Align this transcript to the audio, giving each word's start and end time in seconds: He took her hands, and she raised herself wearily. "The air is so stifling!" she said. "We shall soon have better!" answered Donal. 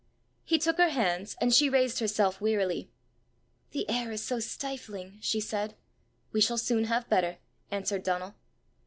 He 0.43 0.57
took 0.57 0.79
her 0.79 0.89
hands, 0.89 1.35
and 1.39 1.53
she 1.53 1.69
raised 1.69 1.99
herself 1.99 2.41
wearily. 2.41 2.89
"The 3.69 3.87
air 3.87 4.11
is 4.11 4.23
so 4.23 4.39
stifling!" 4.39 5.19
she 5.21 5.39
said. 5.39 5.75
"We 6.31 6.41
shall 6.41 6.57
soon 6.57 6.85
have 6.85 7.07
better!" 7.07 7.37
answered 7.69 8.01
Donal. 8.01 8.33